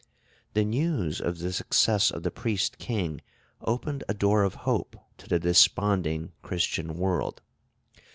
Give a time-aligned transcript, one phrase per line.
[0.55, 3.21] The news of the success of the Priest King
[3.61, 7.43] opened a door of hope to the desponding Christian world.